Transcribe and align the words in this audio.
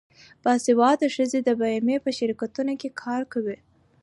باسواده 0.43 1.07
ښځې 1.15 1.39
د 1.43 1.49
بیمې 1.61 1.97
په 2.05 2.09
شرکتونو 2.17 2.73
کې 2.81 2.89
کار 3.01 3.21
کوي. 3.33 3.57